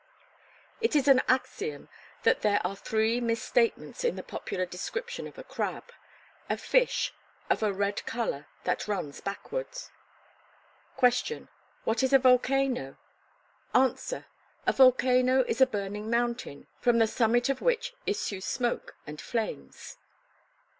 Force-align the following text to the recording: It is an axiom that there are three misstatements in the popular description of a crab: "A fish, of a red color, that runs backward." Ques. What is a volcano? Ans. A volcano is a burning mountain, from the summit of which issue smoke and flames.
It 0.81 0.95
is 0.95 1.07
an 1.07 1.21
axiom 1.27 1.87
that 2.23 2.41
there 2.41 2.59
are 2.65 2.75
three 2.75 3.21
misstatements 3.21 4.03
in 4.03 4.15
the 4.15 4.23
popular 4.23 4.65
description 4.65 5.27
of 5.27 5.37
a 5.37 5.43
crab: 5.43 5.91
"A 6.49 6.57
fish, 6.57 7.13
of 7.51 7.61
a 7.61 7.71
red 7.71 8.03
color, 8.07 8.47
that 8.63 8.87
runs 8.87 9.21
backward." 9.21 9.67
Ques. 10.97 11.21
What 11.83 12.01
is 12.01 12.13
a 12.13 12.17
volcano? 12.17 12.97
Ans. 13.75 14.11
A 14.11 14.73
volcano 14.73 15.43
is 15.43 15.61
a 15.61 15.67
burning 15.67 16.09
mountain, 16.09 16.65
from 16.79 16.97
the 16.97 17.05
summit 17.05 17.47
of 17.47 17.61
which 17.61 17.93
issue 18.07 18.41
smoke 18.41 18.95
and 19.05 19.21
flames. 19.21 19.97